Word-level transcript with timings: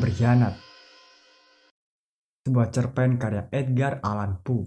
Berkhianat. 0.00 0.56
Sebuah 2.48 2.72
cerpen 2.72 3.20
karya 3.20 3.52
Edgar 3.52 4.00
Allan 4.00 4.40
Poe. 4.40 4.64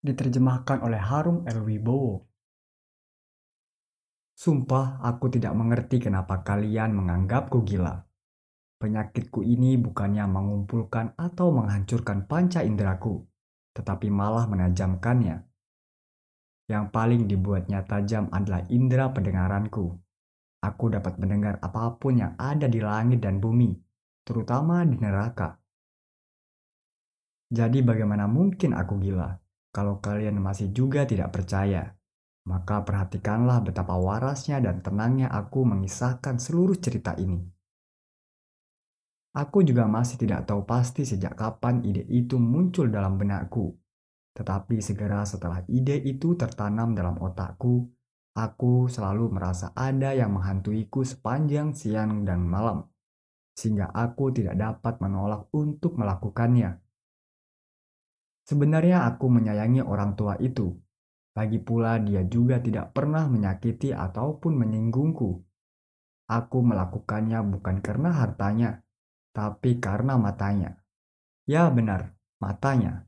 Diterjemahkan 0.00 0.80
oleh 0.80 0.96
Harum 0.96 1.44
Elwibowo. 1.44 2.24
Sumpah 4.32 5.04
aku 5.04 5.28
tidak 5.28 5.52
mengerti 5.52 6.00
kenapa 6.00 6.40
kalian 6.40 6.96
menganggapku 6.96 7.60
gila. 7.68 8.00
Penyakitku 8.80 9.44
ini 9.44 9.76
bukannya 9.76 10.24
mengumpulkan 10.24 11.20
atau 11.20 11.52
menghancurkan 11.52 12.24
panca 12.24 12.64
inderaku, 12.64 13.20
tetapi 13.76 14.08
malah 14.08 14.48
menajamkannya. 14.48 15.36
Yang 16.64 16.84
paling 16.88 17.28
dibuatnya 17.28 17.84
tajam 17.84 18.32
adalah 18.32 18.64
indera 18.72 19.12
pendengaranku 19.12 20.00
aku 20.60 20.92
dapat 20.92 21.16
mendengar 21.16 21.56
apa 21.64 21.96
pun 21.96 22.20
yang 22.20 22.36
ada 22.36 22.68
di 22.68 22.78
langit 22.78 23.24
dan 23.24 23.40
bumi, 23.40 23.72
terutama 24.26 24.84
di 24.86 24.96
neraka. 24.96 25.58
Jadi 27.50 27.82
bagaimana 27.82 28.30
mungkin 28.30 28.78
aku 28.78 29.00
gila 29.02 29.34
kalau 29.74 29.98
kalian 29.98 30.38
masih 30.38 30.70
juga 30.70 31.02
tidak 31.06 31.34
percaya? 31.34 31.94
Maka 32.46 32.82
perhatikanlah 32.82 33.60
betapa 33.60 33.94
warasnya 34.00 34.58
dan 34.64 34.80
tenangnya 34.80 35.28
aku 35.28 35.66
mengisahkan 35.66 36.40
seluruh 36.40 36.78
cerita 36.78 37.12
ini. 37.20 37.42
Aku 39.36 39.62
juga 39.62 39.86
masih 39.86 40.18
tidak 40.18 40.50
tahu 40.50 40.66
pasti 40.66 41.06
sejak 41.06 41.38
kapan 41.38 41.86
ide 41.86 42.02
itu 42.10 42.40
muncul 42.40 42.90
dalam 42.90 43.14
benakku. 43.14 43.78
Tetapi 44.34 44.82
segera 44.82 45.22
setelah 45.22 45.62
ide 45.70 46.02
itu 46.02 46.34
tertanam 46.34 46.96
dalam 46.98 47.14
otakku, 47.22 47.86
Aku 48.30 48.86
selalu 48.86 49.26
merasa 49.34 49.74
ada 49.74 50.14
yang 50.14 50.38
menghantuiku 50.38 51.02
sepanjang 51.02 51.74
siang 51.74 52.22
dan 52.22 52.46
malam, 52.46 52.86
sehingga 53.60 53.92
aku 53.92 54.32
tidak 54.32 54.56
dapat 54.56 55.04
menolak 55.04 55.52
untuk 55.52 56.00
melakukannya. 56.00 56.80
Sebenarnya 58.48 59.04
aku 59.04 59.28
menyayangi 59.28 59.84
orang 59.84 60.16
tua 60.16 60.40
itu. 60.40 60.72
Lagi 61.36 61.60
pula 61.60 62.00
dia 62.00 62.24
juga 62.24 62.56
tidak 62.58 62.96
pernah 62.96 63.28
menyakiti 63.28 63.92
ataupun 63.92 64.56
menyinggungku. 64.56 65.30
Aku 66.32 66.58
melakukannya 66.64 67.44
bukan 67.44 67.84
karena 67.84 68.16
hartanya, 68.16 68.80
tapi 69.36 69.76
karena 69.76 70.16
matanya. 70.16 70.80
Ya 71.44 71.68
benar, 71.68 72.16
matanya. 72.40 73.04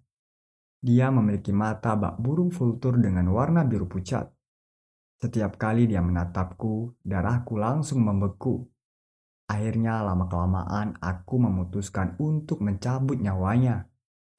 Dia 0.85 1.09
memiliki 1.09 1.57
mata 1.57 1.97
bak 1.97 2.21
burung 2.21 2.53
vultur 2.53 3.01
dengan 3.01 3.33
warna 3.33 3.65
biru 3.65 3.89
pucat 3.89 4.29
setiap 5.23 5.55
kali 5.55 5.87
dia 5.87 6.03
menatapku, 6.03 6.99
darahku 7.07 7.55
langsung 7.55 8.03
membeku. 8.03 8.67
Akhirnya 9.51 10.03
lama-kelamaan 10.03 10.99
aku 11.03 11.39
memutuskan 11.39 12.15
untuk 12.23 12.63
mencabut 12.63 13.19
nyawanya 13.19 13.91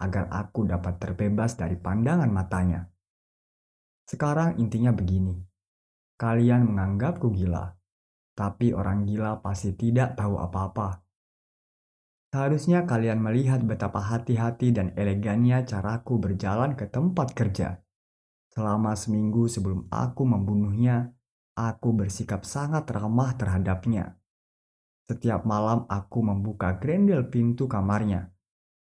agar 0.04 0.28
aku 0.32 0.68
dapat 0.68 1.00
terbebas 1.00 1.56
dari 1.56 1.80
pandangan 1.80 2.28
matanya. 2.28 2.92
Sekarang 4.04 4.60
intinya 4.60 4.92
begini. 4.92 5.40
Kalian 6.20 6.68
menganggapku 6.68 7.32
gila, 7.32 7.74
tapi 8.36 8.76
orang 8.76 9.08
gila 9.08 9.40
pasti 9.40 9.72
tidak 9.74 10.20
tahu 10.20 10.38
apa-apa. 10.40 11.04
Seharusnya 12.34 12.90
kalian 12.90 13.22
melihat 13.22 13.62
betapa 13.62 14.02
hati-hati 14.02 14.74
dan 14.74 14.90
elegannya 14.98 15.62
caraku 15.70 16.18
berjalan 16.18 16.74
ke 16.74 16.90
tempat 16.90 17.38
kerja. 17.38 17.86
Selama 18.50 18.98
seminggu 18.98 19.46
sebelum 19.46 19.86
aku 19.94 20.26
membunuhnya, 20.26 21.14
aku 21.54 21.94
bersikap 21.94 22.42
sangat 22.42 22.90
ramah 22.90 23.38
terhadapnya. 23.38 24.18
Setiap 25.04 25.44
malam 25.44 25.84
aku 25.92 26.24
membuka 26.24 26.80
grendel 26.80 27.28
pintu 27.28 27.68
kamarnya. 27.68 28.32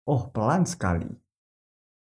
Oh, 0.03 0.27
pelan 0.33 0.67
sekali. 0.67 1.07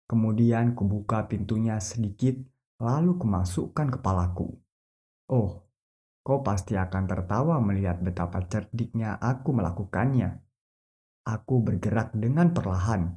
Kemudian 0.09 0.75
kubuka 0.75 1.29
pintunya 1.29 1.77
sedikit, 1.77 2.35
lalu 2.81 3.15
kemasukkan 3.15 3.99
kepalaku. 3.99 4.57
Oh, 5.29 5.69
kau 6.25 6.41
pasti 6.41 6.73
akan 6.73 7.05
tertawa 7.05 7.61
melihat 7.61 8.01
betapa 8.01 8.43
cerdiknya 8.49 9.21
aku 9.21 9.53
melakukannya. 9.53 10.41
Aku 11.29 11.61
bergerak 11.61 12.11
dengan 12.17 12.51
perlahan, 12.51 13.13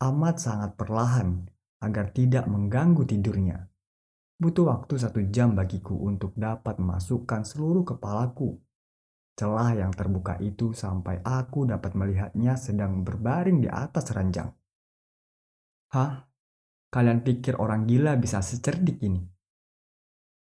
amat 0.00 0.36
sangat 0.40 0.80
perlahan, 0.80 1.44
agar 1.84 2.08
tidak 2.16 2.48
mengganggu 2.48 3.04
tidurnya. 3.04 3.68
Butuh 4.40 4.72
waktu 4.72 4.96
satu 4.96 5.20
jam 5.28 5.52
bagiku 5.52 5.92
untuk 5.92 6.32
dapat 6.32 6.80
memasukkan 6.80 7.44
seluruh 7.44 7.84
kepalaku. 7.84 8.56
Celah 9.40 9.72
yang 9.72 9.88
terbuka 9.96 10.36
itu 10.36 10.76
sampai 10.76 11.24
aku 11.24 11.64
dapat 11.64 11.96
melihatnya 11.96 12.60
sedang 12.60 13.00
berbaring 13.00 13.64
di 13.64 13.72
atas 13.72 14.12
ranjang. 14.12 14.52
Hah? 15.96 16.28
Kalian 16.92 17.24
pikir 17.24 17.56
orang 17.56 17.88
gila 17.88 18.20
bisa 18.20 18.44
secerdik 18.44 19.00
ini? 19.00 19.24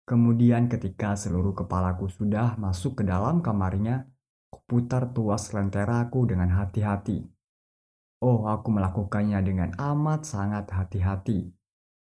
Kemudian 0.04 0.68
ketika 0.68 1.16
seluruh 1.16 1.56
kepalaku 1.56 2.12
sudah 2.12 2.60
masuk 2.60 3.00
ke 3.00 3.08
dalam 3.08 3.40
kamarnya, 3.40 4.12
kuputar 4.52 5.16
tuas 5.16 5.56
lenteraku 5.56 6.28
dengan 6.28 6.52
hati-hati. 6.52 7.24
Oh, 8.20 8.44
aku 8.52 8.76
melakukannya 8.76 9.40
dengan 9.40 9.72
amat 9.80 10.28
sangat 10.28 10.68
hati-hati 10.68 11.56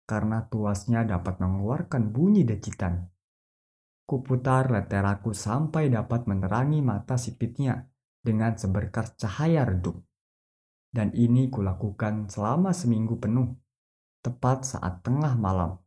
karena 0.09 0.49
tuasnya 0.49 1.05
dapat 1.05 1.37
mengeluarkan 1.37 2.17
bunyi 2.17 2.49
decitan. 2.49 3.12
Kuputar 4.13 4.69
leteraku 4.69 5.33
sampai 5.33 5.89
dapat 5.89 6.29
menerangi 6.29 6.85
mata 6.85 7.17
sipitnya 7.17 7.89
dengan 8.21 8.61
seberkas 8.61 9.17
cahaya 9.17 9.65
redup. 9.65 10.05
Dan 10.93 11.17
ini 11.17 11.49
kulakukan 11.49 12.29
selama 12.29 12.77
seminggu 12.77 13.17
penuh, 13.17 13.57
tepat 14.21 14.69
saat 14.69 15.01
tengah 15.01 15.33
malam. 15.41 15.81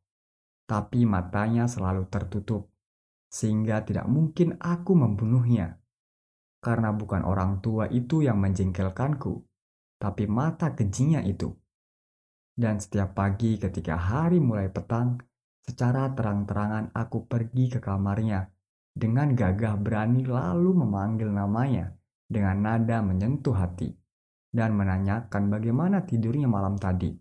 Tapi 0.65 1.05
matanya 1.05 1.69
selalu 1.69 2.09
tertutup, 2.09 2.73
sehingga 3.29 3.85
tidak 3.85 4.09
mungkin 4.09 4.57
aku 4.57 4.97
membunuhnya. 4.97 5.77
Karena 6.65 6.89
bukan 6.97 7.21
orang 7.29 7.61
tua 7.61 7.85
itu 7.93 8.25
yang 8.25 8.41
menjengkelkanku, 8.41 9.45
tapi 10.01 10.25
mata 10.25 10.73
kejinya 10.73 11.21
itu. 11.21 11.53
Dan 12.57 12.81
setiap 12.81 13.13
pagi 13.13 13.61
ketika 13.61 13.93
hari 13.93 14.41
mulai 14.41 14.73
petang, 14.73 15.21
secara 15.65 16.13
terang-terangan 16.13 16.93
aku 16.93 17.25
pergi 17.25 17.73
ke 17.73 17.79
kamarnya. 17.81 18.45
Dengan 18.95 19.35
gagah 19.35 19.75
berani 19.75 20.23
lalu 20.23 20.71
memanggil 20.71 21.33
namanya. 21.33 21.91
Dengan 22.29 22.61
nada 22.61 23.01
menyentuh 23.01 23.57
hati. 23.57 23.91
Dan 24.53 24.77
menanyakan 24.77 25.51
bagaimana 25.51 26.05
tidurnya 26.05 26.47
malam 26.47 26.79
tadi. 26.79 27.11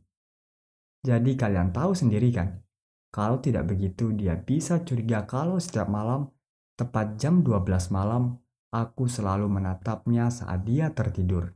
Jadi 1.04 1.34
kalian 1.34 1.74
tahu 1.74 1.92
sendiri 1.92 2.30
kan, 2.30 2.62
kalau 3.10 3.42
tidak 3.42 3.68
begitu 3.68 4.14
dia 4.14 4.38
bisa 4.38 4.80
curiga 4.86 5.26
kalau 5.26 5.58
setiap 5.58 5.90
malam, 5.90 6.30
tepat 6.78 7.20
jam 7.20 7.42
12 7.44 7.92
malam, 7.92 8.38
aku 8.72 9.10
selalu 9.10 9.50
menatapnya 9.50 10.32
saat 10.32 10.64
dia 10.64 10.94
tertidur. 10.94 11.52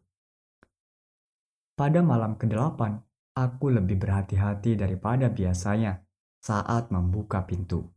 Pada 1.79 2.03
malam 2.03 2.35
ke-8, 2.35 2.79
aku 3.39 3.71
lebih 3.71 4.03
berhati-hati 4.03 4.75
daripada 4.75 5.31
biasanya 5.31 6.08
saat 6.39 6.91
membuka 6.95 7.45
pintu. 7.45 7.91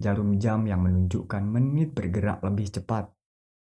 Jarum 0.00 0.40
jam 0.40 0.64
yang 0.64 0.80
menunjukkan 0.80 1.44
menit 1.44 1.92
bergerak 1.92 2.40
lebih 2.40 2.72
cepat. 2.72 3.12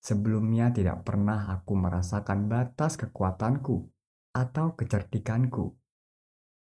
Sebelumnya 0.03 0.75
tidak 0.75 1.07
pernah 1.07 1.51
aku 1.55 1.79
merasakan 1.79 2.51
batas 2.51 2.99
kekuatanku 2.99 3.87
atau 4.35 4.75
kecerdikanku. 4.75 5.75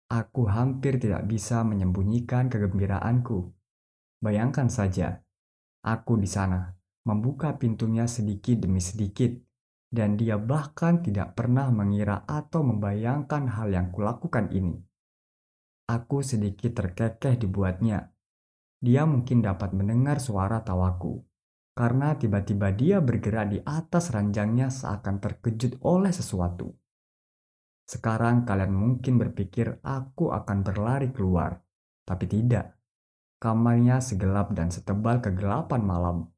Aku 0.09 0.50
hampir 0.50 0.97
tidak 0.97 1.25
bisa 1.29 1.62
menyembunyikan 1.62 2.50
kegembiraanku. 2.50 3.53
Bayangkan 4.21 4.69
saja, 4.69 5.21
aku 5.85 6.18
di 6.18 6.25
sana 6.25 6.73
membuka 7.06 7.57
pintunya 7.57 8.06
sedikit 8.06 8.65
demi 8.65 8.81
sedikit 8.81 9.33
dan 9.89 10.18
dia 10.18 10.38
bahkan 10.38 11.01
tidak 11.01 11.33
pernah 11.33 11.73
mengira 11.73 12.21
atau 12.29 12.62
membayangkan 12.62 13.50
hal 13.50 13.73
yang 13.73 13.89
kulakukan 13.89 14.53
ini. 14.53 14.88
Aku 15.89 16.21
sedikit 16.21 16.77
terkekeh 16.77 17.41
dibuatnya. 17.41 18.13
Dia 18.77 19.09
mungkin 19.09 19.41
dapat 19.41 19.74
mendengar 19.74 20.21
suara 20.21 20.62
tawaku, 20.62 21.18
karena 21.74 22.13
tiba-tiba 22.13 22.69
dia 22.77 23.01
bergerak 23.01 23.50
di 23.50 23.59
atas 23.65 24.13
ranjangnya 24.13 24.69
seakan 24.69 25.18
terkejut 25.18 25.81
oleh 25.81 26.13
sesuatu. 26.13 26.77
Sekarang 27.89 28.45
kalian 28.45 28.69
mungkin 28.69 29.18
berpikir 29.18 29.81
aku 29.81 30.30
akan 30.30 30.62
berlari 30.62 31.09
keluar, 31.09 31.57
tapi 32.06 32.30
tidak. 32.30 32.77
Kamarnya 33.42 33.97
segelap 33.97 34.53
dan 34.53 34.69
setebal 34.69 35.25
kegelapan 35.25 35.81
malam 35.81 36.30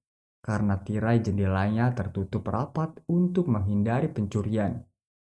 karena 0.42 0.80
tirai 0.81 1.21
jendelanya 1.21 1.94
tertutup 1.94 2.47
rapat 2.50 2.97
untuk 3.12 3.51
menghindari 3.51 4.09
pencurian. 4.09 4.81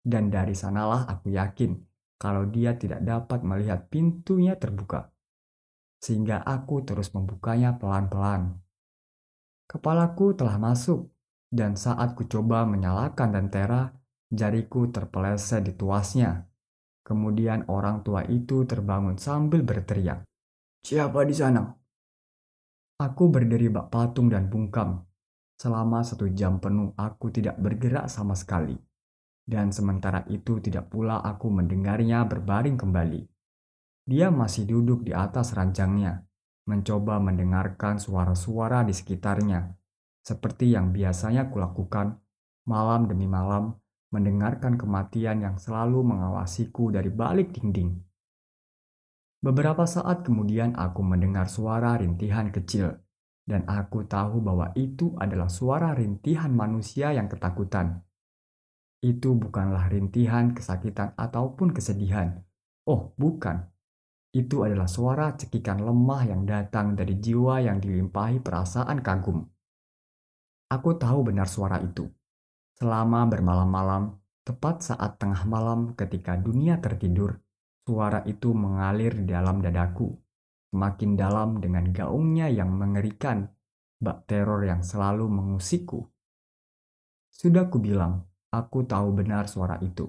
Dan 0.07 0.31
dari 0.31 0.55
sanalah 0.55 1.07
aku 1.11 1.35
yakin 1.35 1.96
kalau 2.17 2.49
dia 2.49 2.77
tidak 2.77 3.05
dapat 3.05 3.45
melihat 3.45 3.89
pintunya 3.93 4.57
terbuka. 4.57 5.13
Sehingga 6.01 6.41
aku 6.45 6.85
terus 6.85 7.13
membukanya 7.13 7.77
pelan-pelan. 7.77 8.61
Kepalaku 9.67 10.37
telah 10.37 10.57
masuk, 10.57 11.11
Dan 11.47 11.79
saat 11.79 12.19
ku 12.19 12.27
coba 12.27 12.67
menyalakan 12.67 13.31
lentera, 13.31 13.95
jariku 14.35 14.91
terpeleset 14.91 15.63
di 15.63 15.73
tuasnya. 15.79 16.43
Kemudian 17.07 17.71
orang 17.71 18.03
tua 18.03 18.27
itu 18.27 18.67
terbangun 18.67 19.15
sambil 19.15 19.63
berteriak. 19.63 20.27
Siapa 20.83 21.23
di 21.23 21.35
sana? 21.39 21.63
Aku 22.99 23.31
berdiri 23.31 23.71
bak 23.71 23.95
patung 23.95 24.27
dan 24.27 24.51
bungkam. 24.51 25.07
Selama 25.55 26.03
satu 26.03 26.27
jam 26.35 26.59
penuh 26.59 26.93
aku 26.99 27.31
tidak 27.31 27.57
bergerak 27.63 28.11
sama 28.11 28.35
sekali. 28.35 28.75
Dan 29.47 29.71
sementara 29.71 30.27
itu 30.27 30.59
tidak 30.59 30.91
pula 30.91 31.23
aku 31.23 31.47
mendengarnya 31.49 32.27
berbaring 32.27 32.75
kembali. 32.75 33.23
Dia 34.07 34.35
masih 34.35 34.67
duduk 34.67 35.07
di 35.07 35.15
atas 35.15 35.55
ranjangnya, 35.55 36.27
mencoba 36.67 37.23
mendengarkan 37.23 38.03
suara-suara 38.03 38.83
di 38.83 38.95
sekitarnya, 38.95 39.71
seperti 40.27 40.75
yang 40.75 40.91
biasanya 40.91 41.51
kulakukan 41.51 42.19
malam 42.67 43.07
demi 43.07 43.31
malam 43.31 43.79
mendengarkan 44.11 44.79
kematian 44.79 45.43
yang 45.43 45.57
selalu 45.59 46.03
mengawasiku 46.03 46.95
dari 46.95 47.11
balik 47.11 47.55
dinding. 47.55 47.99
Beberapa 49.43 49.87
saat 49.87 50.27
kemudian 50.27 50.75
aku 50.75 51.03
mendengar 51.03 51.47
suara 51.51 51.99
rintihan 51.99 52.51
kecil, 52.51 52.95
dan 53.47 53.67
aku 53.67 54.07
tahu 54.07 54.43
bahwa 54.43 54.75
itu 54.75 55.15
adalah 55.19 55.47
suara 55.51 55.95
rintihan 55.95 56.51
manusia 56.51 57.15
yang 57.15 57.31
ketakutan. 57.31 58.06
Itu 59.07 59.39
bukanlah 59.39 59.87
rintihan 59.87 60.51
kesakitan 60.51 61.15
ataupun 61.15 61.71
kesedihan. 61.71 62.43
Oh, 62.91 63.15
bukan. 63.15 63.71
Itu 64.35 64.67
adalah 64.67 64.91
suara 64.91 65.31
cekikan 65.39 65.79
lemah 65.79 66.27
yang 66.27 66.43
datang 66.43 66.99
dari 66.99 67.15
jiwa 67.15 67.63
yang 67.63 67.79
dilimpahi 67.79 68.43
perasaan 68.43 69.07
kagum. 69.07 69.47
Aku 70.75 70.99
tahu 70.99 71.31
benar 71.31 71.47
suara 71.47 71.79
itu. 71.79 72.11
Selama 72.75 73.31
bermalam-malam, 73.31 74.19
tepat 74.43 74.83
saat 74.83 75.23
tengah 75.23 75.47
malam 75.47 75.95
ketika 75.95 76.35
dunia 76.35 76.83
tertidur, 76.83 77.39
suara 77.87 78.27
itu 78.27 78.51
mengalir 78.51 79.15
di 79.15 79.31
dalam 79.31 79.63
dadaku, 79.63 80.11
semakin 80.75 81.15
dalam 81.15 81.63
dengan 81.63 81.95
gaungnya 81.95 82.51
yang 82.51 82.75
mengerikan, 82.75 83.47
bak 84.03 84.27
teror 84.27 84.67
yang 84.67 84.83
selalu 84.83 85.31
mengusikku. 85.31 86.11
Sudah 87.31 87.71
kubilang, 87.71 88.27
aku 88.57 88.89
tahu 88.89 89.13
benar 89.13 89.53
suara 89.53 89.77
itu. 89.85 90.09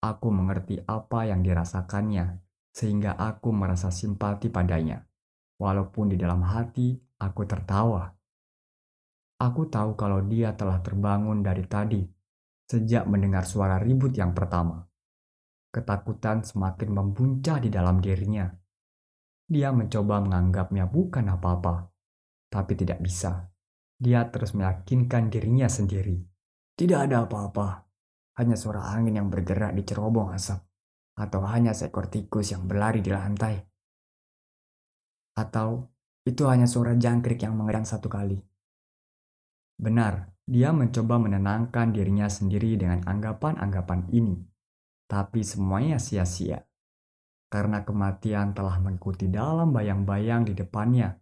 Aku 0.00 0.32
mengerti 0.32 0.80
apa 0.88 1.28
yang 1.28 1.44
dirasakannya, 1.44 2.40
sehingga 2.72 3.12
aku 3.20 3.52
merasa 3.52 3.92
simpati 3.92 4.48
padanya. 4.48 5.04
Walaupun 5.60 6.12
di 6.12 6.16
dalam 6.16 6.40
hati 6.40 6.96
aku 7.20 7.44
tertawa 7.48 8.16
Aku 9.36 9.68
tahu 9.68 10.00
kalau 10.00 10.24
dia 10.24 10.56
telah 10.56 10.80
terbangun 10.80 11.44
dari 11.44 11.68
tadi, 11.68 12.00
sejak 12.64 13.04
mendengar 13.04 13.44
suara 13.44 13.76
ribut 13.76 14.16
yang 14.16 14.32
pertama. 14.32 14.88
Ketakutan 15.68 16.40
semakin 16.40 16.96
membuncah 16.96 17.60
di 17.60 17.68
dalam 17.68 18.00
dirinya. 18.00 18.48
Dia 19.44 19.76
mencoba 19.76 20.24
menganggapnya 20.24 20.88
bukan 20.88 21.28
apa-apa, 21.28 21.84
tapi 22.48 22.80
tidak 22.80 23.04
bisa. 23.04 23.52
Dia 24.00 24.24
terus 24.32 24.56
meyakinkan 24.56 25.28
dirinya 25.28 25.68
sendiri. 25.68 26.16
Tidak 26.76 27.08
ada 27.08 27.24
apa-apa, 27.24 27.88
hanya 28.36 28.52
suara 28.52 28.92
angin 28.92 29.16
yang 29.16 29.32
bergerak 29.32 29.72
di 29.72 29.80
cerobong 29.80 30.36
asap, 30.36 30.60
atau 31.16 31.40
hanya 31.48 31.72
seekor 31.72 32.12
tikus 32.12 32.52
yang 32.52 32.68
berlari 32.68 33.00
di 33.00 33.08
lantai. 33.08 33.56
Atau 35.40 35.88
itu 36.28 36.44
hanya 36.44 36.68
suara 36.68 36.92
jangkrik 36.92 37.40
yang 37.40 37.56
mengerang 37.56 37.88
satu 37.88 38.12
kali. 38.12 38.36
Benar, 39.80 40.36
dia 40.44 40.68
mencoba 40.76 41.16
menenangkan 41.16 41.96
dirinya 41.96 42.28
sendiri 42.28 42.76
dengan 42.76 43.00
anggapan-anggapan 43.08 44.12
ini. 44.12 44.36
Tapi 45.08 45.40
semuanya 45.40 45.96
sia-sia. 45.96 46.60
Karena 47.48 47.88
kematian 47.88 48.52
telah 48.52 48.76
mengikuti 48.84 49.32
dalam 49.32 49.72
bayang-bayang 49.72 50.44
di 50.44 50.52
depannya, 50.52 51.14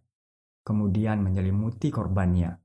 kemudian 0.67 1.23
menyelimuti 1.23 1.93
korbannya. 1.93 2.64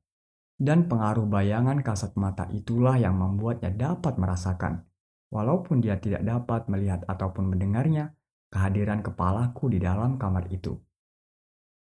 Dan 0.60 0.92
pengaruh 0.92 1.24
bayangan 1.24 1.80
kasat 1.80 2.20
mata 2.20 2.44
itulah 2.52 3.00
yang 3.00 3.16
membuatnya 3.16 3.72
dapat 3.72 4.20
merasakan, 4.20 4.84
walaupun 5.32 5.80
dia 5.80 5.96
tidak 5.96 6.20
dapat 6.20 6.68
melihat 6.68 7.00
ataupun 7.08 7.56
mendengarnya, 7.56 8.12
kehadiran 8.52 9.00
kepalaku 9.00 9.72
di 9.72 9.80
dalam 9.80 10.20
kamar 10.20 10.52
itu. 10.52 10.76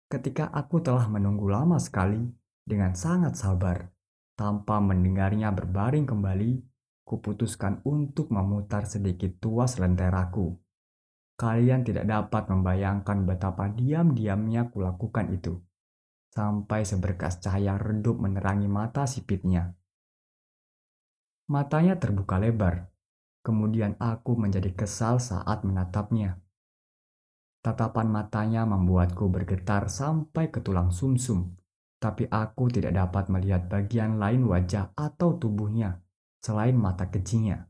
Ketika 0.06 0.54
aku 0.54 0.78
telah 0.78 1.10
menunggu 1.10 1.50
lama 1.50 1.82
sekali, 1.82 2.22
dengan 2.62 2.94
sangat 2.94 3.34
sabar, 3.34 3.90
tanpa 4.38 4.78
mendengarnya 4.78 5.50
berbaring 5.50 6.06
kembali, 6.06 6.62
kuputuskan 7.02 7.82
untuk 7.82 8.30
memutar 8.30 8.86
sedikit 8.86 9.42
tuas 9.42 9.82
lenteraku. 9.82 10.54
Kalian 11.34 11.82
tidak 11.82 12.06
dapat 12.06 12.46
membayangkan 12.46 13.26
betapa 13.26 13.72
diam-diamnya 13.74 14.70
kulakukan 14.70 15.34
itu. 15.34 15.58
Sampai 16.32 16.84
seberkas 16.84 17.40
cahaya 17.40 17.76
redup 17.80 18.20
menerangi 18.20 18.68
mata 18.68 19.08
sipitnya. 19.08 19.74
Matanya 21.48 21.96
terbuka 21.96 22.36
lebar. 22.36 22.92
Kemudian 23.40 23.96
aku 23.96 24.36
menjadi 24.36 24.74
kesal 24.76 25.18
saat 25.18 25.64
menatapnya. 25.64 26.36
Tatapan 27.64 28.12
matanya 28.12 28.68
membuatku 28.68 29.26
bergetar 29.32 29.88
sampai 29.88 30.52
ke 30.52 30.60
tulang 30.60 30.92
sumsum. 30.92 31.48
-sum 31.48 31.58
tapi 31.98 32.30
aku 32.30 32.70
tidak 32.70 32.94
dapat 32.94 33.26
melihat 33.26 33.66
bagian 33.66 34.22
lain 34.22 34.46
wajah 34.46 34.94
atau 34.94 35.34
tubuhnya 35.34 35.98
selain 36.38 36.78
mata 36.78 37.10
kejinya. 37.10 37.66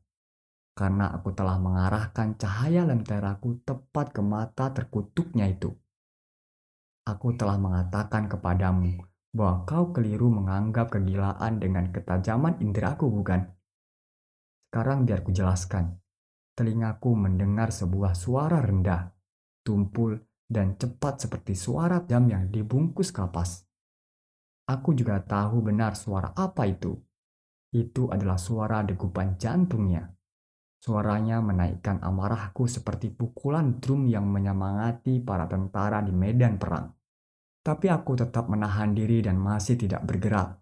Karena 0.76 1.10
aku 1.10 1.34
telah 1.34 1.58
mengarahkan 1.58 2.38
cahaya 2.38 2.86
lenteraku 2.86 3.64
tepat 3.64 4.14
ke 4.14 4.22
mata 4.22 4.70
terkutuknya 4.70 5.48
itu. 5.48 5.74
Aku 7.08 7.32
telah 7.32 7.56
mengatakan 7.56 8.28
kepadamu 8.28 9.00
bahwa 9.32 9.64
kau 9.64 9.96
keliru 9.96 10.28
menganggap 10.28 10.92
kegilaan 10.92 11.56
dengan 11.56 11.88
ketajaman 11.88 12.60
inderaku 12.60 13.08
bukan? 13.08 13.48
Sekarang 14.68 15.08
biar 15.08 15.24
ku 15.24 15.32
jelaskan. 15.32 15.96
Telingaku 16.52 17.16
mendengar 17.16 17.72
sebuah 17.72 18.12
suara 18.12 18.60
rendah, 18.60 19.08
tumpul, 19.64 20.20
dan 20.44 20.76
cepat 20.76 21.24
seperti 21.24 21.56
suara 21.56 22.04
jam 22.04 22.28
yang 22.28 22.52
dibungkus 22.52 23.08
kapas 23.08 23.68
Aku 24.68 24.92
juga 24.92 25.16
tahu 25.24 25.64
benar 25.64 25.96
suara 25.96 26.36
apa 26.36 26.68
itu. 26.68 26.92
Itu 27.72 28.12
adalah 28.12 28.36
suara 28.36 28.84
degupan 28.84 29.40
jantungnya. 29.40 30.12
Suaranya 30.76 31.40
menaikkan 31.40 32.04
amarahku 32.04 32.68
seperti 32.68 33.08
pukulan 33.08 33.80
drum 33.80 34.04
yang 34.04 34.28
menyemangati 34.28 35.24
para 35.24 35.48
tentara 35.48 36.04
di 36.04 36.12
medan 36.12 36.60
perang. 36.60 36.97
Tapi 37.68 37.92
aku 37.92 38.16
tetap 38.16 38.48
menahan 38.48 38.96
diri 38.96 39.20
dan 39.20 39.36
masih 39.36 39.76
tidak 39.76 40.00
bergerak. 40.08 40.56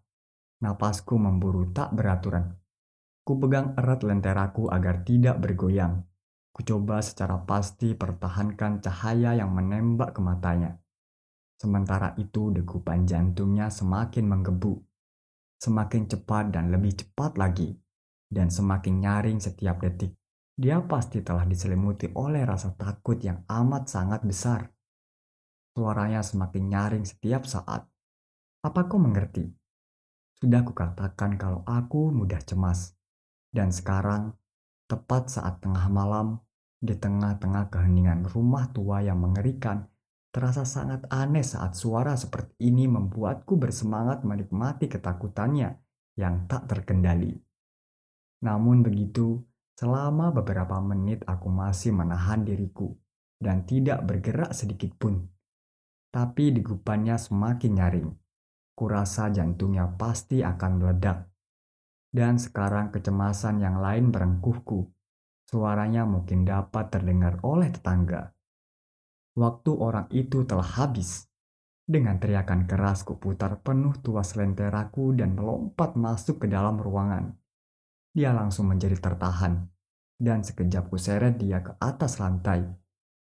Napasku 0.58 1.14
memburu 1.14 1.70
tak 1.70 1.94
beraturan. 1.94 2.58
Ku 3.22 3.38
pegang 3.38 3.78
erat 3.78 4.02
lenteraku 4.02 4.66
agar 4.66 5.06
tidak 5.06 5.38
bergoyang. 5.38 6.02
Ku 6.50 6.66
coba 6.66 6.98
secara 7.06 7.46
pasti 7.46 7.94
pertahankan 7.94 8.82
cahaya 8.82 9.38
yang 9.38 9.54
menembak 9.54 10.18
ke 10.18 10.20
matanya. 10.24 10.82
Sementara 11.54 12.10
itu 12.18 12.50
degupan 12.50 13.06
jantungnya 13.06 13.70
semakin 13.70 14.26
menggebu, 14.26 14.74
semakin 15.62 16.10
cepat 16.10 16.50
dan 16.50 16.74
lebih 16.74 17.06
cepat 17.06 17.38
lagi, 17.38 17.70
dan 18.26 18.50
semakin 18.50 18.98
nyaring 18.98 19.38
setiap 19.38 19.78
detik. 19.78 20.10
Dia 20.58 20.82
pasti 20.82 21.22
telah 21.22 21.46
diselimuti 21.46 22.10
oleh 22.18 22.42
rasa 22.42 22.74
takut 22.74 23.22
yang 23.22 23.46
amat 23.46 23.86
sangat 23.86 24.26
besar. 24.26 24.75
Suaranya 25.76 26.24
semakin 26.24 26.72
nyaring 26.72 27.04
setiap 27.04 27.44
saat. 27.44 27.84
Apa 28.64 28.88
kau 28.88 28.96
mengerti? 28.96 29.44
Sudah 30.40 30.64
kukatakan 30.64 31.36
kalau 31.36 31.60
aku 31.68 32.08
mudah 32.08 32.40
cemas. 32.40 32.96
Dan 33.52 33.68
sekarang, 33.68 34.32
tepat 34.88 35.28
saat 35.28 35.60
tengah 35.60 35.92
malam, 35.92 36.40
di 36.80 36.96
tengah-tengah 36.96 37.68
keheningan 37.68 38.24
rumah 38.32 38.72
tua 38.72 39.04
yang 39.04 39.20
mengerikan, 39.20 39.84
Terasa 40.36 40.68
sangat 40.68 41.08
aneh 41.08 41.40
saat 41.40 41.72
suara 41.80 42.12
seperti 42.12 42.68
ini 42.68 42.84
membuatku 42.84 43.56
bersemangat 43.56 44.20
menikmati 44.20 44.84
ketakutannya 44.84 45.80
yang 46.20 46.44
tak 46.44 46.68
terkendali. 46.68 47.32
Namun 48.44 48.84
begitu, 48.84 49.40
selama 49.80 50.36
beberapa 50.36 50.76
menit 50.84 51.24
aku 51.24 51.48
masih 51.48 51.96
menahan 51.96 52.44
diriku 52.44 52.92
dan 53.40 53.64
tidak 53.64 54.04
bergerak 54.04 54.52
sedikit 54.52 54.92
pun. 55.00 55.24
Tapi 56.16 56.56
degupannya 56.56 57.20
semakin 57.20 57.72
nyaring. 57.76 58.08
Kurasa 58.72 59.28
jantungnya 59.28 59.84
pasti 60.00 60.40
akan 60.40 60.80
meledak. 60.80 61.28
Dan 62.08 62.40
sekarang 62.40 62.88
kecemasan 62.88 63.60
yang 63.60 63.84
lain 63.84 64.08
berengkuhku. 64.08 64.88
Suaranya 65.44 66.08
mungkin 66.08 66.48
dapat 66.48 66.88
terdengar 66.88 67.36
oleh 67.44 67.68
tetangga 67.68 68.32
waktu 69.36 69.70
orang 69.76 70.08
itu 70.10 70.42
telah 70.48 70.64
habis. 70.64 71.28
Dengan 71.86 72.18
teriakan 72.18 72.66
keras 72.66 73.06
kuputar 73.06 73.62
penuh 73.62 73.94
tuas 74.02 74.34
lenteraku 74.34 75.14
dan 75.14 75.38
melompat 75.38 75.94
masuk 75.94 76.42
ke 76.42 76.46
dalam 76.50 76.82
ruangan. 76.82 77.38
Dia 78.10 78.34
langsung 78.34 78.66
menjadi 78.66 78.98
tertahan, 78.98 79.70
dan 80.18 80.42
sekejap 80.42 80.90
kuseret 80.90 81.38
dia 81.38 81.62
ke 81.62 81.78
atas 81.78 82.18
lantai 82.18 82.66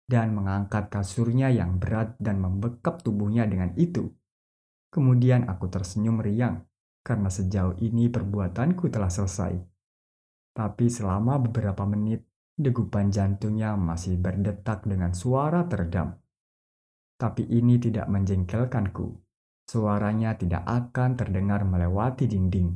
dan 0.05 0.37
mengangkat 0.37 0.93
kasurnya 0.93 1.49
yang 1.49 1.81
berat 1.81 2.13
dan 2.21 2.37
membekap 2.37 3.01
tubuhnya 3.01 3.49
dengan 3.49 3.73
itu. 3.77 4.13
Kemudian 4.93 5.49
aku 5.49 5.67
tersenyum 5.67 6.21
riang 6.21 6.61
karena 7.05 7.29
sejauh 7.29 7.77
ini 7.81 8.09
perbuatanku 8.09 8.89
telah 8.89 9.09
selesai. 9.09 9.53
Tapi 10.55 10.87
selama 10.87 11.37
beberapa 11.41 11.83
menit, 11.83 12.23
degupan 12.55 13.11
jantungnya 13.11 13.75
masih 13.75 14.15
berdetak 14.15 14.87
dengan 14.87 15.11
suara 15.11 15.67
teredam. 15.67 16.15
Tapi 17.19 17.43
ini 17.51 17.75
tidak 17.75 18.07
menjengkelkanku. 18.07 19.19
Suaranya 19.65 20.37
tidak 20.37 20.63
akan 20.63 21.17
terdengar 21.19 21.65
melewati 21.67 22.29
dinding. 22.29 22.71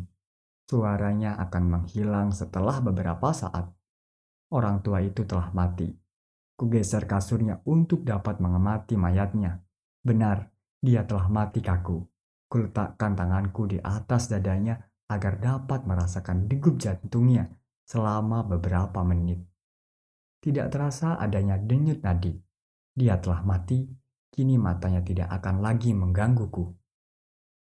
Suaranya 0.69 1.37
akan 1.39 1.63
menghilang 1.65 2.29
setelah 2.33 2.81
beberapa 2.83 3.31
saat. 3.31 3.69
Orang 4.49 4.81
tua 4.81 5.01
itu 5.01 5.25
telah 5.25 5.53
mati. 5.53 6.08
Kugeser 6.59 7.07
kasurnya 7.07 7.63
untuk 7.71 8.03
dapat 8.03 8.43
mengemati 8.43 8.99
mayatnya. 8.99 9.63
Benar, 10.03 10.51
dia 10.83 11.07
telah 11.07 11.31
mati 11.31 11.63
kaku. 11.63 12.03
Kuletakkan 12.51 13.15
tanganku 13.15 13.63
di 13.63 13.79
atas 13.79 14.27
dadanya 14.27 14.75
agar 15.07 15.39
dapat 15.39 15.87
merasakan 15.87 16.51
degup 16.51 16.75
jantungnya 16.75 17.47
selama 17.87 18.43
beberapa 18.43 19.07
menit. 19.07 19.39
Tidak 20.43 20.67
terasa 20.67 21.15
adanya 21.15 21.55
denyut 21.55 22.03
nadi. 22.03 22.35
Dia 22.91 23.23
telah 23.23 23.39
mati 23.47 23.87
kini 24.27 24.59
matanya 24.59 24.99
tidak 24.99 25.31
akan 25.31 25.63
lagi 25.63 25.95
menggangguku. 25.95 26.75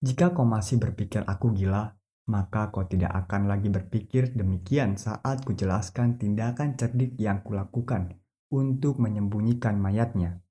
Jika 0.05 0.37
kau 0.37 0.45
masih 0.45 0.77
berpikir 0.77 1.25
aku 1.25 1.49
gila, 1.49 1.97
maka 2.29 2.69
kau 2.69 2.85
tidak 2.85 3.09
akan 3.25 3.49
lagi 3.49 3.73
berpikir 3.73 4.37
demikian 4.37 5.01
saat 5.01 5.41
kujelaskan 5.41 6.21
tindakan 6.21 6.77
cerdik 6.77 7.17
yang 7.17 7.41
kulakukan 7.41 8.21
untuk 8.53 9.01
menyembunyikan 9.01 9.81
mayatnya. 9.81 10.45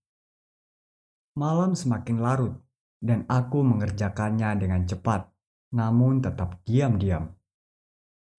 Malam 1.39 1.79
semakin 1.79 2.19
larut, 2.19 2.59
dan 2.99 3.23
aku 3.31 3.63
mengerjakannya 3.63 4.59
dengan 4.59 4.83
cepat, 4.83 5.31
namun 5.71 6.19
tetap 6.19 6.59
diam-diam. 6.67 7.31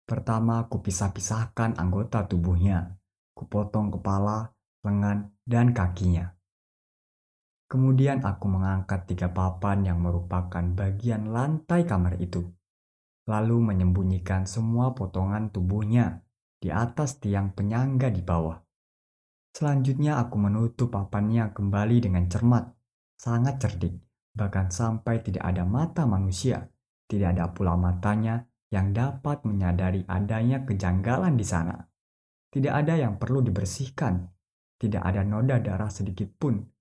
Pertama, 0.04 0.68
kupisah-pisahkan 0.68 1.80
anggota 1.80 2.28
tubuhnya. 2.28 3.00
Kupotong 3.32 3.96
kepala, 3.96 4.52
lengan, 4.84 5.32
dan 5.48 5.72
kakinya. 5.72 6.36
Kemudian 7.72 8.22
aku 8.22 8.46
mengangkat 8.52 9.10
tiga 9.10 9.34
papan 9.34 9.88
yang 9.88 10.04
merupakan 10.04 10.62
bagian 10.62 11.34
lantai 11.34 11.88
kamar 11.88 12.22
itu, 12.22 12.46
lalu 13.26 13.58
menyembunyikan 13.64 14.46
semua 14.46 14.94
potongan 14.94 15.50
tubuhnya 15.50 16.22
di 16.62 16.70
atas 16.70 17.18
tiang 17.18 17.56
penyangga 17.56 18.14
di 18.14 18.22
bawah. 18.22 18.62
Selanjutnya 19.54 20.18
aku 20.18 20.42
menutup 20.42 20.90
papannya 20.90 21.54
kembali 21.54 21.98
dengan 22.02 22.26
cermat, 22.26 22.74
sangat 23.14 23.62
cerdik, 23.62 23.94
bahkan 24.34 24.74
sampai 24.74 25.22
tidak 25.22 25.46
ada 25.46 25.62
mata 25.62 26.10
manusia, 26.10 26.74
tidak 27.06 27.38
ada 27.38 27.54
pula 27.54 27.78
matanya 27.78 28.50
yang 28.74 28.90
dapat 28.98 29.46
menyadari 29.46 30.02
adanya 30.10 30.66
kejanggalan 30.66 31.38
di 31.38 31.46
sana. 31.46 31.78
Tidak 32.50 32.74
ada 32.74 32.98
yang 32.98 33.22
perlu 33.22 33.46
dibersihkan, 33.46 34.26
tidak 34.82 35.06
ada 35.06 35.22
noda 35.22 35.62
darah 35.62 35.94
sedikit 35.94 36.34
pun 36.34 36.74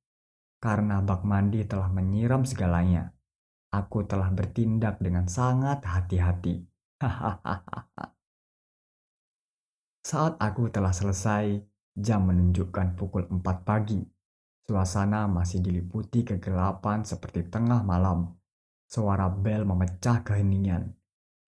karena 0.63 1.03
bak 1.03 1.27
mandi 1.29 1.67
telah 1.67 1.91
menyiram 1.91 2.47
segalanya. 2.47 3.11
Aku 3.75 4.07
telah 4.07 4.31
bertindak 4.31 5.03
dengan 5.03 5.27
sangat 5.29 5.83
hati-hati. 5.83 6.63
Saat 10.09 10.39
aku 10.39 10.69
telah 10.71 10.95
selesai, 10.95 11.72
jam 11.93 12.25
menunjukkan 12.29 12.97
pukul 12.97 13.29
4 13.29 13.69
pagi. 13.69 14.01
Suasana 14.63 15.29
masih 15.29 15.61
diliputi 15.61 16.25
kegelapan 16.25 17.05
seperti 17.05 17.51
tengah 17.51 17.85
malam. 17.85 18.33
Suara 18.89 19.29
bel 19.29 19.65
memecah 19.65 20.25
keheningan, 20.25 20.93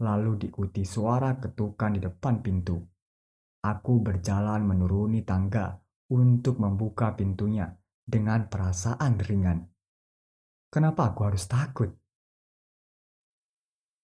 lalu 0.00 0.44
diikuti 0.44 0.84
suara 0.84 1.36
ketukan 1.40 1.96
di 1.96 2.00
depan 2.02 2.40
pintu. 2.40 2.76
Aku 3.64 4.00
berjalan 4.04 4.64
menuruni 4.64 5.24
tangga 5.24 5.72
untuk 6.12 6.60
membuka 6.60 7.16
pintunya 7.16 7.68
dengan 8.04 8.48
perasaan 8.48 9.16
ringan. 9.20 9.64
Kenapa 10.68 11.14
aku 11.14 11.20
harus 11.24 11.44
takut? 11.48 11.88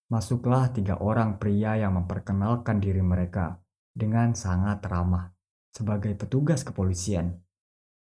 Masuklah 0.08 0.72
tiga 0.72 0.96
orang 1.02 1.36
pria 1.36 1.76
yang 1.76 1.98
memperkenalkan 2.00 2.80
diri 2.80 3.04
mereka 3.04 3.60
dengan 3.92 4.32
sangat 4.32 4.80
ramah 4.86 5.39
sebagai 5.70 6.14
petugas 6.18 6.62
kepolisian. 6.62 7.40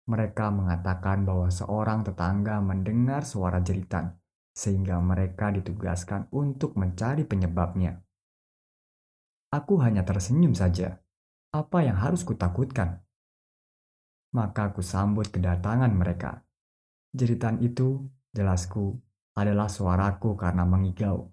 Mereka 0.07 0.55
mengatakan 0.55 1.27
bahwa 1.27 1.51
seorang 1.51 2.07
tetangga 2.07 2.63
mendengar 2.63 3.27
suara 3.27 3.59
jeritan, 3.59 4.15
sehingga 4.55 5.03
mereka 5.03 5.51
ditugaskan 5.51 6.31
untuk 6.31 6.79
mencari 6.79 7.27
penyebabnya. 7.27 8.03
Aku 9.51 9.83
hanya 9.83 10.07
tersenyum 10.07 10.55
saja. 10.55 11.03
Apa 11.51 11.83
yang 11.83 11.99
harus 11.99 12.23
kutakutkan? 12.23 13.07
maka 14.37 14.69
aku 14.69 14.85
sambut 14.85 15.33
kedatangan 15.33 15.89
mereka. 15.97 16.45
Jeritan 17.17 17.57
itu, 17.65 18.05
jelasku, 18.37 19.01
adalah 19.33 19.73
suaraku 19.73 20.37
karena 20.37 20.69
mengigau. 20.69 21.33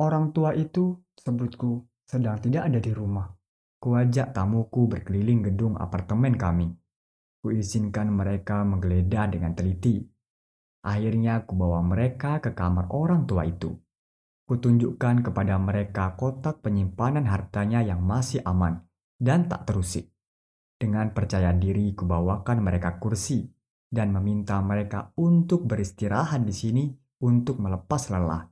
Orang 0.00 0.32
tua 0.32 0.56
itu, 0.56 0.96
sebutku, 1.20 1.84
sedang 2.08 2.40
tidak 2.40 2.72
ada 2.72 2.80
di 2.80 2.92
rumah. 2.96 3.28
Kuajak 3.78 4.34
tamuku 4.34 4.90
berkeliling 4.90 5.46
gedung 5.46 5.78
apartemen 5.78 6.34
kami. 6.34 6.74
Kuizinkan 7.38 8.10
mereka 8.10 8.66
menggeledah 8.66 9.30
dengan 9.30 9.54
teliti. 9.54 10.02
Akhirnya 10.82 11.46
kubawa 11.46 11.78
mereka 11.86 12.42
ke 12.42 12.58
kamar 12.58 12.90
orang 12.90 13.22
tua 13.30 13.46
itu. 13.46 13.70
Kutunjukkan 14.50 15.30
kepada 15.30 15.54
mereka 15.62 16.18
kotak 16.18 16.58
penyimpanan 16.58 17.30
hartanya 17.30 17.78
yang 17.78 18.02
masih 18.02 18.42
aman 18.42 18.82
dan 19.14 19.46
tak 19.46 19.70
terusik. 19.70 20.10
Dengan 20.74 21.14
percaya 21.14 21.54
diri 21.54 21.94
kubawakan 21.94 22.58
mereka 22.58 22.98
kursi 22.98 23.46
dan 23.86 24.10
meminta 24.10 24.58
mereka 24.58 25.14
untuk 25.18 25.70
beristirahat 25.70 26.42
di 26.42 26.54
sini 26.54 26.84
untuk 27.22 27.62
melepas 27.62 28.10
lelah. 28.10 28.46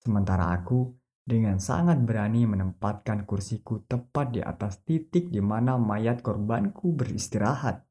Sementara 0.00 0.56
aku 0.56 0.99
dengan 1.30 1.62
sangat 1.62 2.02
berani 2.02 2.42
menempatkan 2.42 3.22
kursiku 3.22 3.86
tepat 3.86 4.34
di 4.34 4.42
atas 4.42 4.82
titik 4.82 5.30
di 5.30 5.38
mana 5.38 5.78
mayat 5.78 6.26
korbanku 6.26 6.90
beristirahat. 6.90 7.86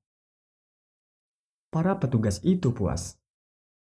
Para 1.71 1.95
petugas 1.95 2.43
itu 2.43 2.75
puas. 2.75 3.15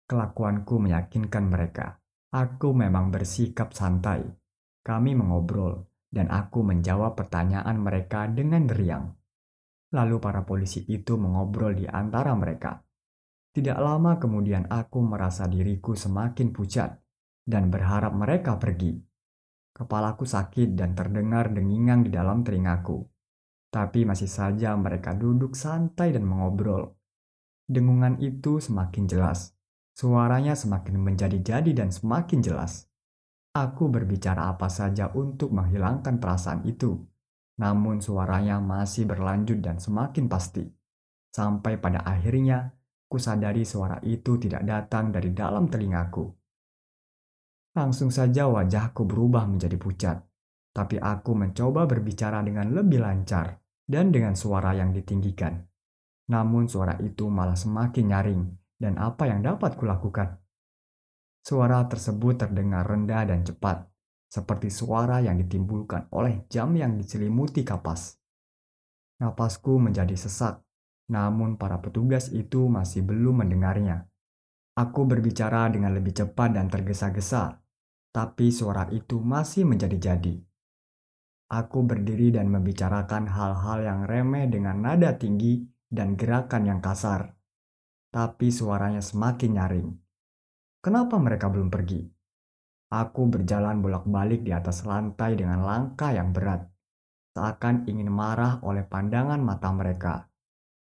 Kelakuanku 0.04 0.76
meyakinkan 0.76 1.48
mereka. 1.48 1.96
Aku 2.36 2.76
memang 2.76 3.08
bersikap 3.08 3.72
santai. 3.72 4.28
Kami 4.84 5.16
mengobrol, 5.16 5.88
dan 6.12 6.28
aku 6.28 6.60
menjawab 6.60 7.16
pertanyaan 7.16 7.80
mereka 7.80 8.28
dengan 8.28 8.68
riang. 8.68 9.08
Lalu 9.96 10.20
para 10.20 10.44
polisi 10.44 10.84
itu 10.90 11.16
mengobrol 11.16 11.72
di 11.72 11.86
antara 11.88 12.36
mereka. 12.36 12.76
Tidak 13.54 13.78
lama 13.80 14.20
kemudian 14.20 14.68
aku 14.68 15.00
merasa 15.00 15.48
diriku 15.48 15.96
semakin 15.96 16.52
pucat 16.52 16.92
dan 17.46 17.70
berharap 17.70 18.12
mereka 18.12 18.58
pergi. 18.58 19.05
Kepalaku 19.76 20.24
sakit 20.24 20.72
dan 20.72 20.96
terdengar 20.96 21.52
dengingan 21.52 22.00
di 22.00 22.08
dalam 22.08 22.40
telingaku. 22.40 23.04
Tapi 23.68 24.08
masih 24.08 24.32
saja 24.32 24.72
mereka 24.72 25.12
duduk 25.12 25.52
santai 25.52 26.16
dan 26.16 26.24
mengobrol. 26.24 26.96
Dengungan 27.68 28.16
itu 28.24 28.56
semakin 28.56 29.04
jelas. 29.04 29.52
Suaranya 29.92 30.56
semakin 30.56 30.96
menjadi-jadi 30.96 31.76
dan 31.76 31.92
semakin 31.92 32.40
jelas. 32.40 32.88
Aku 33.52 33.92
berbicara 33.92 34.48
apa 34.48 34.72
saja 34.72 35.12
untuk 35.12 35.52
menghilangkan 35.52 36.16
perasaan 36.16 36.64
itu 36.64 37.04
namun 37.56 38.04
suaranya 38.04 38.60
masih 38.60 39.08
berlanjut 39.08 39.64
dan 39.64 39.80
semakin 39.80 40.28
pasti. 40.28 40.64
Sampai 41.32 41.80
pada 41.80 42.04
akhirnya, 42.04 42.72
kusadari 43.08 43.64
suara 43.64 44.00
itu 44.04 44.36
tidak 44.36 44.64
datang 44.64 45.12
dari 45.12 45.32
dalam 45.32 45.68
telingaku. 45.68 46.28
Langsung 47.76 48.08
saja 48.08 48.48
wajahku 48.48 49.04
berubah 49.04 49.44
menjadi 49.44 49.76
pucat, 49.76 50.16
tapi 50.72 50.96
aku 50.96 51.36
mencoba 51.36 51.84
berbicara 51.84 52.40
dengan 52.40 52.72
lebih 52.72 53.04
lancar 53.04 53.60
dan 53.84 54.08
dengan 54.08 54.32
suara 54.32 54.72
yang 54.72 54.96
ditinggikan. 54.96 55.60
Namun 56.32 56.72
suara 56.72 56.96
itu 57.04 57.28
malah 57.28 57.52
semakin 57.52 58.04
nyaring, 58.08 58.42
dan 58.80 58.96
apa 58.96 59.28
yang 59.28 59.44
dapat 59.44 59.76
kulakukan? 59.76 60.40
Suara 61.44 61.84
tersebut 61.84 62.40
terdengar 62.40 62.88
rendah 62.88 63.28
dan 63.28 63.44
cepat, 63.44 63.84
seperti 64.26 64.72
suara 64.72 65.20
yang 65.20 65.36
ditimbulkan 65.36 66.08
oleh 66.16 66.48
jam 66.48 66.72
yang 66.74 66.96
diselimuti 66.96 67.60
kapas. 67.60 68.16
Napasku 69.20 69.76
menjadi 69.76 70.16
sesak, 70.16 70.64
namun 71.12 71.60
para 71.60 71.76
petugas 71.84 72.32
itu 72.32 72.72
masih 72.72 73.04
belum 73.04 73.44
mendengarnya. 73.44 74.08
Aku 74.76 75.04
berbicara 75.04 75.68
dengan 75.68 75.92
lebih 75.94 76.12
cepat 76.12 76.52
dan 76.52 76.68
tergesa-gesa, 76.68 77.65
tapi 78.16 78.48
suara 78.48 78.88
itu 78.96 79.20
masih 79.20 79.68
menjadi-jadi. 79.68 80.40
Aku 81.52 81.84
berdiri 81.84 82.32
dan 82.32 82.48
membicarakan 82.48 83.28
hal-hal 83.28 83.84
yang 83.84 84.00
remeh 84.08 84.48
dengan 84.48 84.80
nada 84.80 85.20
tinggi 85.20 85.68
dan 85.92 86.16
gerakan 86.16 86.64
yang 86.64 86.80
kasar. 86.80 87.36
Tapi 88.08 88.48
suaranya 88.48 89.04
semakin 89.04 89.50
nyaring. 89.52 89.88
Kenapa 90.80 91.20
mereka 91.20 91.52
belum 91.52 91.68
pergi? 91.68 92.08
Aku 92.88 93.28
berjalan 93.28 93.84
bolak-balik 93.84 94.48
di 94.48 94.56
atas 94.56 94.88
lantai 94.88 95.36
dengan 95.36 95.60
langkah 95.60 96.16
yang 96.16 96.32
berat, 96.32 96.64
seakan 97.36 97.84
ingin 97.84 98.08
marah 98.08 98.64
oleh 98.64 98.86
pandangan 98.88 99.44
mata 99.44 99.68
mereka. 99.76 100.32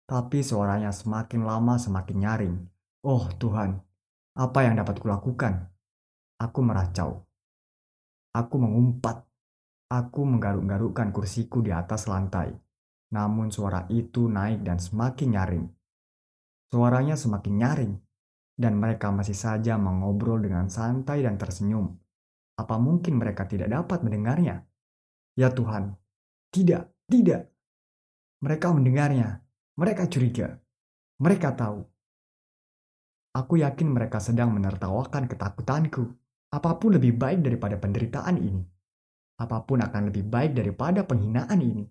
Tapi 0.09 0.41
suaranya 0.41 0.89
semakin 0.89 1.45
lama 1.45 1.77
semakin 1.77 2.17
nyaring. 2.17 2.57
Oh 3.05 3.29
Tuhan, 3.37 3.77
apa 4.41 4.59
yang 4.65 4.81
dapat 4.81 4.97
kulakukan? 4.99 5.70
Aku 6.41 6.65
meracau. 6.65 7.21
Aku 8.33 8.57
mengumpat. 8.57 9.29
Aku 9.91 10.25
menggaruk-garukkan 10.25 11.13
kursiku 11.13 11.61
di 11.61 11.69
atas 11.69 12.09
lantai. 12.09 12.57
Namun 13.13 13.53
suara 13.53 13.85
itu 13.93 14.31
naik 14.31 14.65
dan 14.65 14.81
semakin 14.81 15.29
nyaring. 15.37 15.67
Suaranya 16.71 17.19
semakin 17.19 17.55
nyaring, 17.59 17.93
dan 18.55 18.79
mereka 18.79 19.11
masih 19.11 19.35
saja 19.35 19.75
mengobrol 19.75 20.39
dengan 20.39 20.71
santai 20.71 21.27
dan 21.27 21.35
tersenyum. 21.35 21.99
Apa 22.55 22.79
mungkin 22.79 23.19
mereka 23.19 23.51
tidak 23.51 23.67
dapat 23.67 24.07
mendengarnya? 24.07 24.63
Ya 25.35 25.51
Tuhan, 25.51 25.99
tidak, 26.55 26.95
tidak. 27.11 27.51
Mereka 28.39 28.71
mendengarnya, 28.71 29.43
mereka 29.75 30.07
curiga, 30.07 30.63
mereka 31.19 31.51
tahu 31.59 31.91
Aku 33.31 33.63
yakin 33.63 33.95
mereka 33.95 34.19
sedang 34.19 34.51
menertawakan 34.51 35.31
ketakutanku. 35.31 36.03
Apa 36.50 36.83
pun 36.83 36.99
lebih 36.99 37.14
baik 37.14 37.47
daripada 37.47 37.78
penderitaan 37.78 38.37
ini. 38.42 38.62
Apa 39.38 39.62
pun 39.62 39.78
akan 39.80 40.11
lebih 40.11 40.26
baik 40.26 40.59
daripada 40.59 41.07
penghinaan 41.07 41.62
ini. 41.62 41.87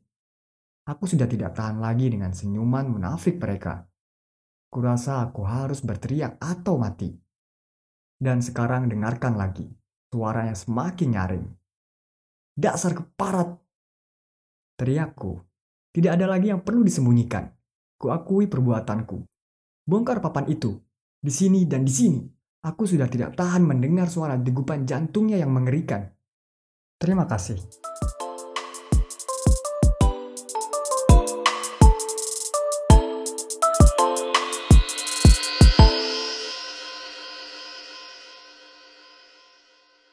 Aku 0.90 1.08
sudah 1.08 1.26
tidak 1.32 1.56
tahan 1.56 1.80
lagi 1.80 2.12
dengan 2.12 2.36
senyuman 2.36 2.92
munafik 2.92 3.40
mereka. 3.40 3.88
Kurasa 4.70 5.24
aku 5.24 5.48
harus 5.48 5.80
berteriak 5.82 6.38
atau 6.38 6.76
mati. 6.76 7.10
Dan 8.20 8.44
sekarang 8.44 8.92
dengarkan 8.92 9.40
lagi. 9.40 9.66
Suaranya 10.12 10.58
semakin 10.58 11.10
nyaring. 11.14 11.46
Dasar 12.58 12.98
keparat! 12.98 13.56
Teriakku. 14.76 15.40
Tidak 15.96 16.12
ada 16.12 16.26
lagi 16.28 16.52
yang 16.52 16.62
perlu 16.62 16.84
disembunyikan. 16.84 17.48
Kuakui 17.96 18.52
perbuatanku. 18.52 19.24
Bongkar 19.88 20.20
papan 20.20 20.52
itu 20.52 20.78
di 21.20 21.32
sini 21.34 21.68
dan 21.68 21.84
di 21.84 21.94
sini. 21.94 22.22
Aku 22.60 22.84
sudah 22.84 23.08
tidak 23.08 23.40
tahan 23.40 23.64
mendengar 23.64 24.12
suara 24.12 24.36
degupan 24.36 24.84
jantungnya 24.84 25.40
yang 25.40 25.56
mengerikan. 25.56 26.12
Terima 27.00 27.24
kasih. 27.24 27.56